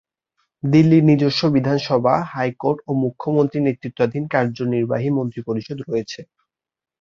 [0.63, 6.19] দিল্লির নিজস্ব বিধানসভা, হাইকোর্ট ও মুখ্যমন্ত্রীর নেতৃত্বাধীন কার্যনির্বাহী মন্ত্রিপরিষদ রয়েছে।